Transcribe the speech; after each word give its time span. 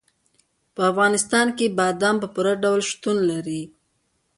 په 0.75 0.81
افغانستان 0.91 1.47
کې 1.57 1.73
بادام 1.79 2.15
په 2.21 2.27
پوره 2.33 2.53
ډول 2.63 2.81
شتون 2.91 3.17
لري. 3.31 3.61